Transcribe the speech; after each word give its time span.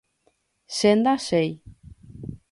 Che 0.75 0.89
ndachéi. 0.97 1.49